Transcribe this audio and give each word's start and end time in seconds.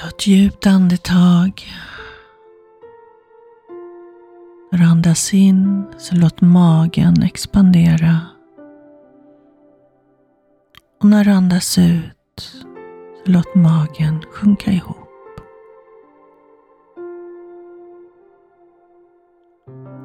Ta 0.00 0.08
ett 0.08 0.26
djupt 0.26 0.66
andetag. 0.66 1.62
När 4.72 4.78
du 4.78 4.84
andas 4.84 5.34
in 5.34 5.84
så 5.98 6.14
låt 6.14 6.40
magen 6.40 7.22
expandera. 7.22 8.20
Och 11.00 11.08
när 11.08 11.24
du 11.24 11.30
andas 11.30 11.78
ut 11.78 12.64
så 13.24 13.30
låt 13.30 13.54
magen 13.54 14.22
sjunka 14.32 14.70
ihop. 14.70 14.96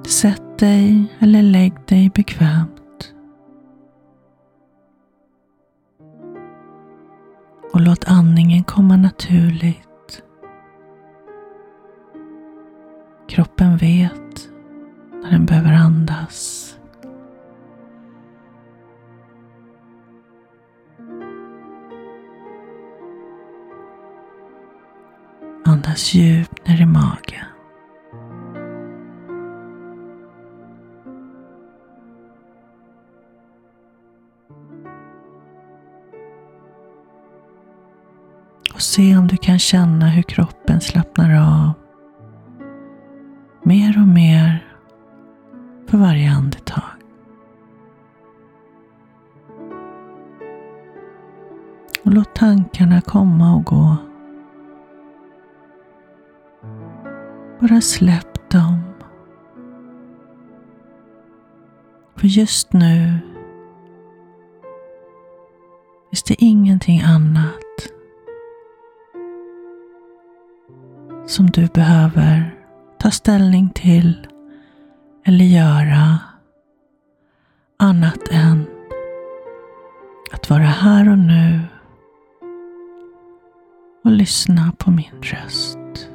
Sätt 0.08 0.60
dig 0.60 1.06
eller 1.20 1.42
lägg 1.42 1.74
dig 1.88 2.12
bekvämt. 2.16 2.75
Låt 7.86 8.06
andningen 8.08 8.64
komma 8.64 8.98
naturligt. 8.98 10.24
Kroppen 13.28 13.78
vet 13.78 14.50
när 15.24 15.32
den 15.32 15.46
behöver 15.46 15.72
andas. 15.72 16.62
Andas 25.66 26.14
djupt 26.14 26.68
ner 26.68 26.82
i 26.82 26.86
magen. 26.86 27.55
Kan 39.46 39.60
känna 39.60 40.10
hur 40.10 40.24
kroppen 40.24 40.82
slappnar 40.82 41.36
av 41.36 41.74
mer 43.64 44.02
och 44.02 44.08
mer 44.08 44.74
för 45.88 45.98
varje 45.98 46.32
andetag. 46.32 46.84
Och 52.04 52.14
låt 52.14 52.36
tankarna 52.36 53.02
komma 53.02 53.56
och 53.56 53.66
gå. 53.66 53.96
Bara 57.60 57.82
släpp 57.82 58.50
dem. 58.50 58.84
För 62.16 62.28
just 62.28 62.74
nu 62.74 63.20
finns 66.10 66.24
det 66.24 66.44
ingenting 66.44 67.02
annat 67.02 67.65
som 71.36 71.50
du 71.50 71.68
behöver 71.68 72.56
ta 72.98 73.12
ställning 73.12 73.70
till 73.70 74.28
eller 75.26 75.46
göra 75.46 76.20
annat 77.80 78.28
än 78.32 78.66
att 80.32 80.50
vara 80.50 80.64
här 80.64 81.10
och 81.10 81.18
nu 81.18 81.60
och 84.04 84.12
lyssna 84.12 84.74
på 84.78 84.92
min 84.92 85.22
röst. 85.22 86.10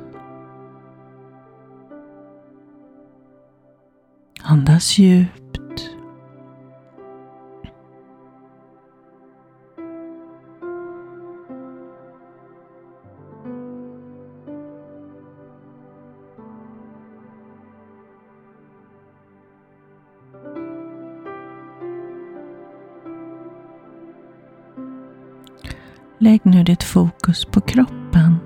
Andas 4.42 4.98
djupt. 4.98 5.39
Lägg 26.22 26.40
nu 26.46 26.64
ditt 26.64 26.82
fokus 26.82 27.44
på 27.44 27.60
kroppen. 27.60 28.36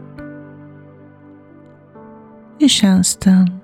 Hur 2.61 2.69
känns 2.69 3.17
den? 3.17 3.61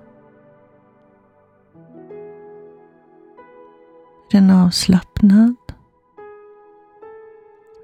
Är 4.33 4.41
den 4.41 4.51
avslappnad? 4.51 5.57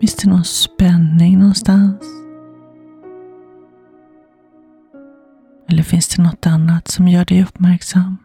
Finns 0.00 0.14
det 0.14 0.30
någon 0.30 0.44
spänning 0.44 1.38
någonstans? 1.38 2.02
Eller 5.68 5.82
finns 5.82 6.08
det 6.16 6.22
något 6.22 6.46
annat 6.46 6.88
som 6.88 7.08
gör 7.08 7.24
dig 7.24 7.42
uppmärksam? 7.42 8.16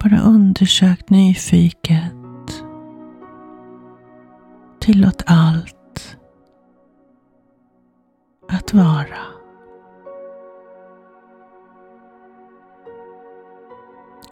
Bara 0.00 0.20
undersök 0.20 1.10
nyfiket. 1.10 2.17
Tillåt 4.88 5.22
allt 5.26 6.16
att 8.48 8.74
vara. 8.74 9.18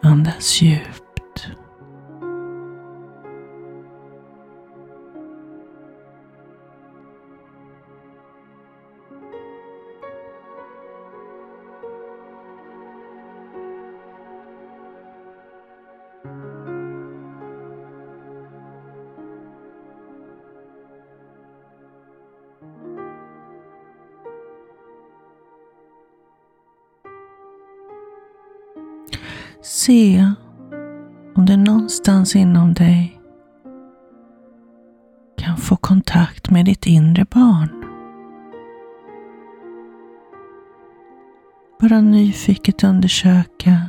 Andas 0.01 0.61
djupt. 0.61 1.06
Se 29.61 30.31
om 31.35 31.45
du 31.45 31.57
någonstans 31.57 32.35
inom 32.35 32.73
dig 32.73 33.21
kan 35.37 35.57
få 35.57 35.75
kontakt 35.75 36.49
med 36.49 36.65
ditt 36.65 36.85
inre 36.85 37.25
barn. 37.25 37.69
Bara 41.79 42.01
nyfiket 42.01 42.83
undersöka. 42.83 43.81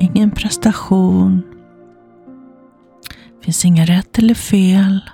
Ingen 0.00 0.30
prestation. 0.30 1.42
finns 3.42 3.64
inga 3.64 3.84
rätt 3.84 4.18
eller 4.18 4.34
fel. 4.34 5.10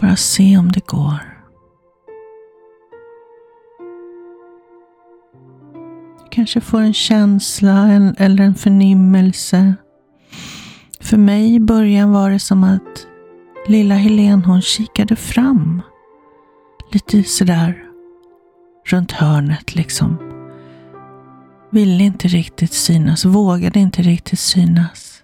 Bara 0.00 0.16
se 0.16 0.58
om 0.58 0.72
det 0.72 0.86
går. 0.86 1.29
Kanske 6.40 6.60
får 6.60 6.80
en 6.80 6.94
känsla 6.94 7.88
eller 8.16 8.44
en 8.44 8.54
förnimmelse. 8.54 9.74
För 11.00 11.16
mig 11.16 11.54
i 11.54 11.60
början 11.60 12.12
var 12.12 12.30
det 12.30 12.38
som 12.38 12.64
att 12.64 13.06
lilla 13.68 13.94
Helen 13.94 14.44
hon 14.44 14.62
kikade 14.62 15.16
fram. 15.16 15.82
Lite 16.92 17.22
sådär 17.22 17.82
runt 18.86 19.12
hörnet 19.12 19.74
liksom. 19.74 20.16
Ville 21.70 22.04
inte 22.04 22.28
riktigt 22.28 22.72
synas, 22.72 23.24
vågade 23.24 23.80
inte 23.80 24.02
riktigt 24.02 24.40
synas. 24.40 25.22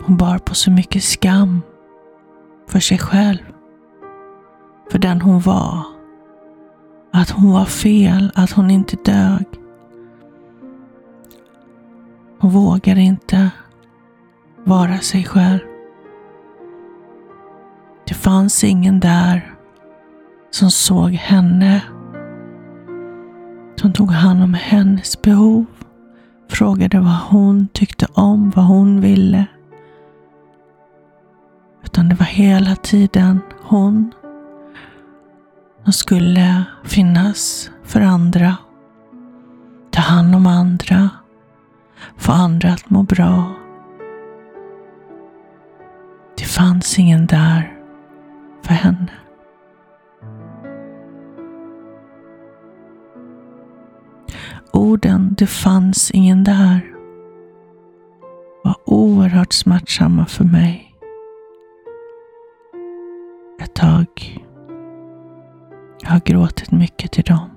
Hon 0.00 0.16
bar 0.16 0.38
på 0.38 0.54
så 0.54 0.70
mycket 0.70 1.04
skam 1.04 1.60
för 2.68 2.80
sig 2.80 2.98
själv. 2.98 3.42
För 4.90 4.98
den 4.98 5.20
hon 5.20 5.40
var. 5.40 5.84
Att 7.12 7.30
hon 7.30 7.52
var 7.52 7.64
fel, 7.64 8.32
att 8.34 8.50
hon 8.50 8.70
inte 8.70 8.96
dög. 9.04 9.63
Hon 12.44 12.52
vågar 12.52 12.98
inte 12.98 13.50
vara 14.64 14.98
sig 14.98 15.24
själv. 15.24 15.58
Det 18.08 18.14
fanns 18.14 18.64
ingen 18.64 19.00
där 19.00 19.54
som 20.50 20.70
såg 20.70 21.10
henne. 21.10 21.82
Som 23.76 23.92
tog 23.92 24.10
hand 24.10 24.42
om 24.42 24.54
hennes 24.54 25.22
behov. 25.22 25.64
Frågade 26.48 27.00
vad 27.00 27.18
hon 27.30 27.68
tyckte 27.72 28.06
om, 28.14 28.50
vad 28.50 28.64
hon 28.64 29.00
ville. 29.00 29.46
Utan 31.84 32.08
det 32.08 32.14
var 32.14 32.26
hela 32.26 32.76
tiden 32.76 33.40
hon 33.62 34.14
som 35.84 35.92
skulle 35.92 36.64
finnas 36.84 37.70
för 37.84 38.00
andra. 38.00 38.56
Ta 39.90 40.00
hand 40.00 40.34
om 40.34 40.46
andra 40.46 41.10
få 42.16 42.32
andra 42.32 42.68
att 42.72 42.90
må 42.90 43.02
bra. 43.02 43.54
Det 46.38 46.44
fanns 46.44 46.98
ingen 46.98 47.26
där 47.26 47.78
för 48.62 48.74
henne. 48.74 49.12
Orden 54.72 55.34
”det 55.38 55.46
fanns 55.46 56.10
ingen 56.10 56.44
där” 56.44 56.94
var 58.64 58.76
oerhört 58.86 59.52
smärtsamma 59.52 60.26
för 60.26 60.44
mig. 60.44 60.94
Ett 63.62 63.74
tag. 63.74 64.38
Jag 66.00 66.10
har 66.10 66.20
gråtit 66.24 66.70
mycket 66.70 67.12
till 67.12 67.24
dem. 67.24 67.50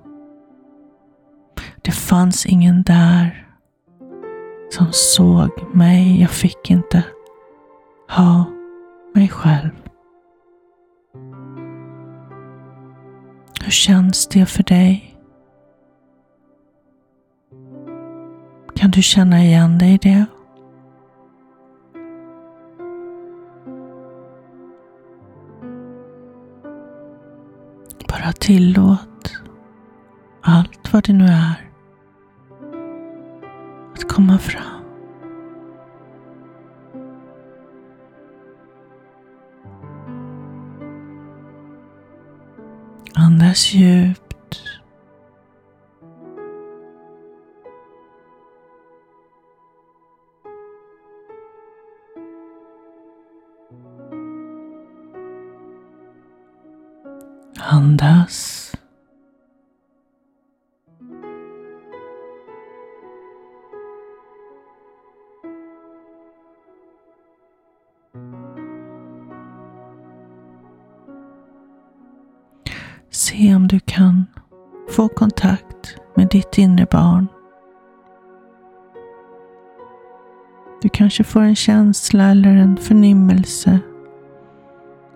Det 1.82 1.92
fanns 1.92 2.46
ingen 2.46 2.84
där 2.84 3.47
som 4.70 4.88
såg 4.92 5.76
mig. 5.76 6.22
Jag 6.22 6.30
fick 6.30 6.72
inte 6.72 7.04
ha 8.10 8.46
mig 9.14 9.30
själv. 9.30 9.70
Hur 13.62 13.72
känns 13.72 14.28
det 14.28 14.46
för 14.46 14.64
dig? 14.64 15.18
Kan 18.76 18.92
du 18.92 19.02
känna 19.02 19.44
igen 19.44 19.78
dig 19.78 19.94
i 19.94 19.98
det? 19.98 20.26
Bara 28.10 28.32
tillåt 28.34 29.32
allt 30.42 30.94
vad 30.94 31.04
det 31.04 31.14
nu 31.14 31.26
är 31.26 31.67
komma 34.18 34.40
fram. 34.40 34.84
Andas 43.14 43.64
djupt. 43.70 44.82
Andas. 57.60 58.67
Få 74.98 75.08
kontakt 75.08 75.98
med 76.16 76.28
ditt 76.28 76.58
inre 76.58 76.86
barn. 76.92 77.28
Du 80.82 80.90
kanske 80.90 81.24
får 81.24 81.42
en 81.42 81.56
känsla 81.56 82.24
eller 82.24 82.56
en 82.56 82.78
förnimmelse. 82.78 83.80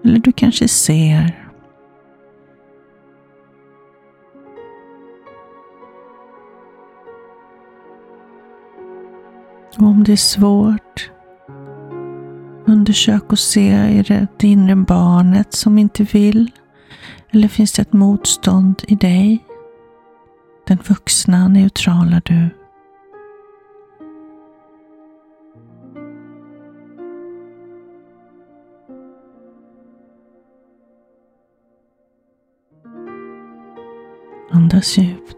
Eller 0.04 0.20
du 0.20 0.32
kanske 0.32 0.68
ser. 0.68 1.50
Och 9.78 9.88
om 9.88 10.04
det 10.04 10.12
är 10.12 10.18
svårt, 10.18 11.12
undersök 12.66 13.32
och 13.32 13.40
se, 13.40 13.70
är 13.70 14.04
det 14.04 14.28
det 14.38 14.48
inre 14.48 14.76
barnet 14.76 15.54
som 15.54 15.78
inte 15.78 16.04
vill? 16.04 16.52
Eller 17.32 17.48
finns 17.48 17.72
det 17.72 17.82
ett 17.82 17.94
motstånd 17.94 18.84
i 18.88 18.96
dig? 18.96 19.46
Den 20.68 20.78
vuxna, 20.78 21.48
neutrala 21.48 22.22
du. 22.26 22.50
Andas 34.52 34.98
djupt. 34.98 35.38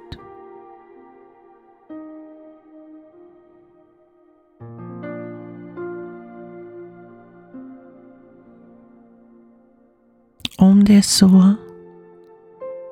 Om 10.58 10.84
det 10.84 10.96
är 10.96 11.02
så, 11.02 11.54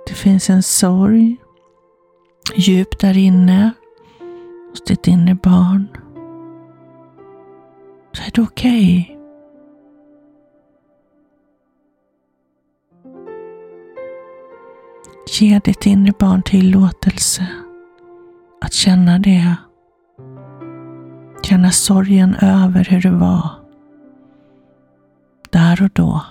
det 0.08 0.14
finns 0.14 0.50
en 0.50 0.64
sorg 0.64 1.38
djupt 2.56 3.00
där 3.00 3.18
inne 3.18 3.72
hos 4.70 4.84
ditt 4.84 5.08
inre 5.08 5.36
barn, 5.36 5.88
så 8.12 8.24
är 8.24 8.32
det 8.34 8.42
okej. 8.42 9.08
Okay. 9.10 9.18
Ge 15.40 15.60
ditt 15.60 15.86
inre 15.86 16.14
barn 16.20 16.44
tillåtelse 16.44 17.48
att 18.62 18.74
känna 18.74 19.20
det. 19.20 19.56
Känna 21.44 21.72
sorgen 21.72 22.36
över 22.36 22.84
hur 22.84 23.02
det 23.02 23.12
var. 23.12 23.50
Där 25.50 25.84
och 25.84 25.90
då. 25.94 26.22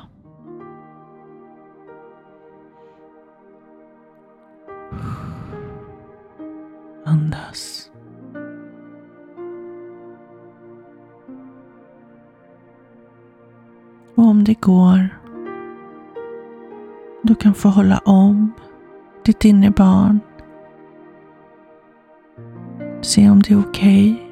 Och 14.14 14.24
om 14.24 14.44
det 14.44 14.60
går, 14.60 15.08
du 17.22 17.34
kan 17.34 17.54
få 17.54 17.68
hålla 17.68 17.98
om 17.98 18.52
ditt 19.24 19.44
inre 19.44 19.70
barn. 19.70 20.20
Se 23.02 23.30
om 23.30 23.42
det 23.42 23.52
är 23.52 23.60
okej. 23.60 24.12
Okay. 24.12 24.30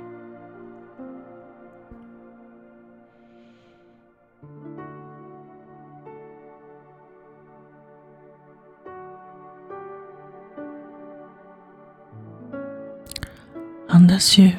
Andas 13.89 14.39
djupt. 14.39 14.58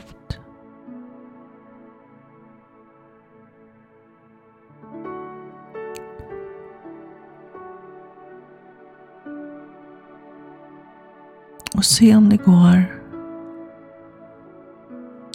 Och 11.80 11.86
se 11.86 12.16
om 12.16 12.30
det 12.30 12.38
går 12.38 13.02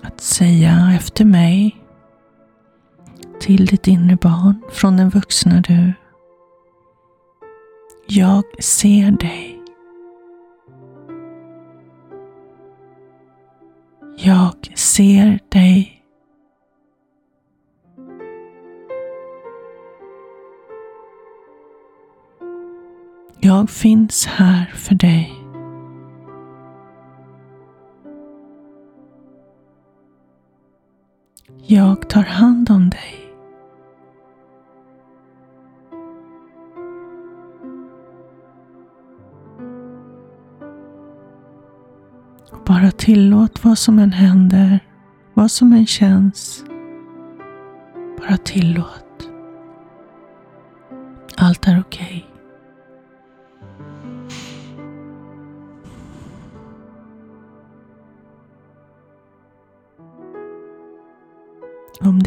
att 0.03 0.21
säga 0.21 0.93
efter 0.97 1.25
mig 1.25 1.85
till 3.41 3.67
ditt 3.67 3.87
inre 3.89 4.17
barn 4.17 4.63
från 4.73 4.97
den 4.97 5.11
vuxna 5.11 5.61
du. 5.61 5.93
Jag 8.07 8.45
ser 8.59 9.11
dig. 9.11 9.63
Jag 14.17 14.73
ser 14.75 15.39
dig. 15.49 16.05
Jag 23.41 23.71
finns 23.71 24.27
här 24.27 24.73
för 24.75 24.95
dig. 24.95 25.44
Jag 31.67 32.09
tar 32.09 32.23
hand 32.23 32.71
om 32.71 32.91
dig. 32.91 33.21
Bara 42.67 42.91
tillåt 42.91 43.65
vad 43.65 43.79
som 43.79 43.99
än 43.99 44.13
händer, 44.13 44.81
vad 45.35 45.51
som 45.51 45.73
än 45.73 45.87
känns. 45.87 46.65
Bara 48.19 48.37
tillåt. 48.37 49.31
Allt 51.37 51.69
är 51.69 51.81
okej. 51.81 52.27
Okay. 52.29 52.34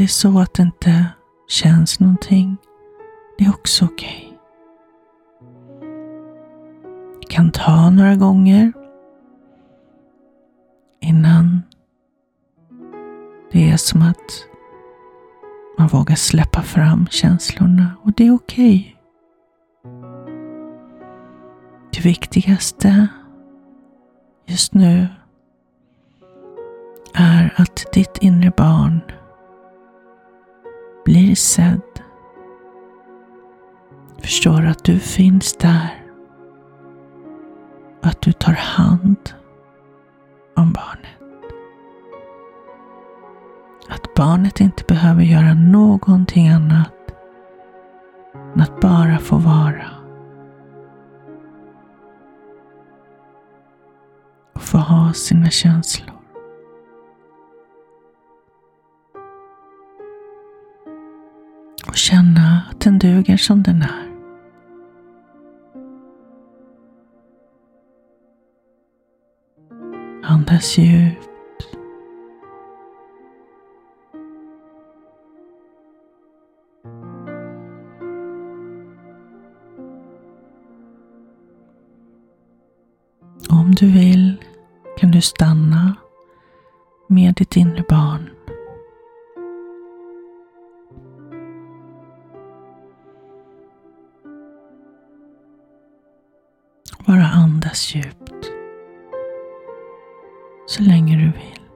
Det 0.07 0.09
är 0.09 0.13
så 0.13 0.39
att 0.39 0.53
det 0.53 0.63
inte 0.63 1.05
känns 1.47 1.99
någonting, 1.99 2.57
det 3.37 3.45
är 3.45 3.49
också 3.49 3.85
okej. 3.85 4.33
Okay. 4.33 5.89
Det 7.21 7.27
kan 7.27 7.51
ta 7.51 7.89
några 7.89 8.15
gånger 8.15 8.73
innan 11.01 11.61
det 13.51 13.71
är 13.71 13.77
som 13.77 14.01
att 14.01 14.45
man 15.77 15.87
vågar 15.87 16.15
släppa 16.15 16.61
fram 16.61 17.07
känslorna 17.07 17.91
och 18.03 18.13
det 18.13 18.27
är 18.27 18.35
okej. 18.35 18.97
Okay. 19.83 20.01
Det 21.93 22.05
viktigaste 22.05 23.07
just 24.45 24.73
nu 24.73 25.07
är 27.13 27.53
att 27.57 27.93
ditt 27.93 28.17
inre 28.17 28.51
barn 28.57 29.01
blir 31.07 31.35
sedd. 31.35 31.81
Förstår 34.21 34.65
att 34.65 34.83
du 34.83 34.99
finns 34.99 35.53
där. 35.53 36.03
Och 37.99 38.07
att 38.07 38.21
du 38.21 38.31
tar 38.31 38.53
hand 38.53 39.33
om 40.55 40.73
barnet. 40.73 41.51
Att 43.89 44.13
barnet 44.13 44.61
inte 44.61 44.83
behöver 44.87 45.23
göra 45.23 45.53
någonting 45.53 46.47
annat 46.47 46.93
än 48.55 48.61
att 48.61 48.79
bara 48.79 49.17
få 49.17 49.37
vara. 49.37 49.89
Och 54.53 54.61
få 54.61 54.77
ha 54.77 55.13
sina 55.13 55.49
känslor. 55.49 56.16
Och 61.97 62.01
känna 62.01 62.61
att 62.69 62.81
den 62.81 62.99
duger 62.99 63.37
som 63.37 63.63
den 63.63 63.81
är. 63.81 64.07
Andas 70.23 70.77
djupt. 70.77 71.29
Om 83.49 83.75
du 83.75 83.91
vill 83.91 84.35
kan 84.97 85.11
du 85.11 85.21
stanna 85.21 85.95
med 87.07 87.33
ditt 87.33 87.55
inre 87.55 87.83
barn. 87.89 88.37
Andas 97.77 97.96
djupt 97.96 98.51
så 100.65 100.81
länge 100.84 101.15
du 101.15 101.24
vill. 101.24 101.66